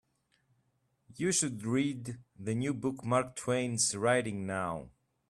You 1.15 1.31
should 1.31 1.63
read 1.63 2.17
the 2.35 2.55
new 2.55 2.73
book 2.73 3.05
Mark 3.05 3.35
Twain's 3.35 3.95
writing 3.95 4.47
now. 4.47 4.89